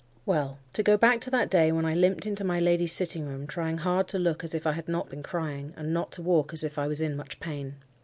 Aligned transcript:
Well, 0.25 0.57
to 0.73 0.81
go 0.81 0.97
back 0.97 1.21
to 1.21 1.29
that 1.29 1.51
day 1.51 1.71
when 1.71 1.85
I 1.85 1.91
limped 1.93 2.25
into 2.25 2.43
my 2.43 2.59
lady's 2.59 2.91
sitting 2.91 3.27
room, 3.27 3.45
trying 3.45 3.77
hard 3.77 4.07
to 4.07 4.17
look 4.17 4.43
as 4.43 4.55
if 4.55 4.65
I 4.65 4.71
had 4.71 4.89
not 4.89 5.09
been 5.09 5.21
crying, 5.21 5.75
and 5.77 5.93
not 5.93 6.11
to 6.13 6.23
walk 6.23 6.53
as 6.53 6.63
if 6.63 6.79
I 6.79 6.87
was 6.87 7.01
in 7.01 7.15
much 7.15 7.39
pain. 7.39 7.75